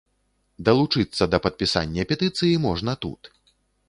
[0.69, 3.31] Далучыцца да падпісання петыцыі можна тут.